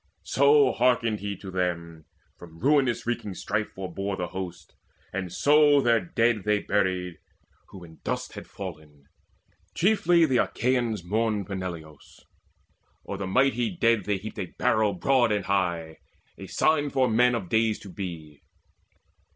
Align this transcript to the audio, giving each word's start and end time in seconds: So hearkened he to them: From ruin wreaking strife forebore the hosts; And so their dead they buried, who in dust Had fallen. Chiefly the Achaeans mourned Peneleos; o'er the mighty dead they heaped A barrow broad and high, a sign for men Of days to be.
So 0.23 0.71
hearkened 0.71 1.19
he 1.19 1.37
to 1.37 1.51
them: 1.51 2.05
From 2.39 2.57
ruin 2.57 2.91
wreaking 3.05 3.35
strife 3.35 3.67
forebore 3.75 4.15
the 4.17 4.29
hosts; 4.29 4.73
And 5.13 5.31
so 5.31 5.79
their 5.79 5.99
dead 6.01 6.43
they 6.43 6.57
buried, 6.57 7.19
who 7.67 7.83
in 7.83 7.99
dust 8.03 8.33
Had 8.33 8.47
fallen. 8.47 9.03
Chiefly 9.75 10.25
the 10.25 10.37
Achaeans 10.37 11.03
mourned 11.03 11.45
Peneleos; 11.45 12.21
o'er 13.07 13.17
the 13.17 13.27
mighty 13.27 13.77
dead 13.77 14.05
they 14.05 14.17
heaped 14.17 14.39
A 14.39 14.47
barrow 14.57 14.91
broad 14.91 15.31
and 15.31 15.45
high, 15.45 15.97
a 16.35 16.47
sign 16.47 16.89
for 16.89 17.07
men 17.07 17.35
Of 17.35 17.47
days 17.47 17.77
to 17.81 17.89
be. 17.91 18.41